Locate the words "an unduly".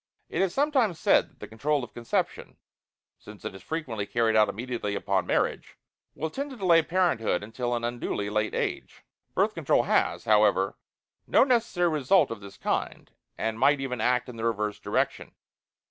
7.75-8.27